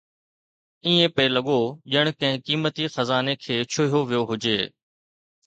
[0.85, 1.57] ائين پئي لڳو
[1.91, 4.57] ڄڻ ڪنهن قيمتي خزاني کي ڇهيو ويو هجي